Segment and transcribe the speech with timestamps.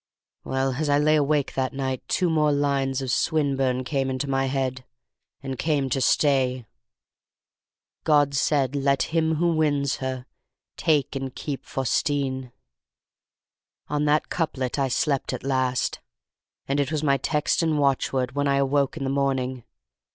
[0.43, 4.47] "Well, as I lay awake that night, two more lines of Swinburne came into my
[4.47, 4.83] head,
[5.43, 6.65] and came to stay:
[8.03, 10.25] "God said 'Let him who wins her
[10.75, 12.51] take And keep Faustine.'
[13.89, 15.99] "On that couplet I slept at last,
[16.67, 19.63] and it was my text and watchword when I awoke in the morning.